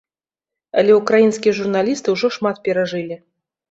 Але 0.83 0.91
ўкраінскія 1.01 1.57
журналісты 1.61 2.07
ўжо 2.19 2.35
шмат 2.41 2.55
перажылі. 2.69 3.25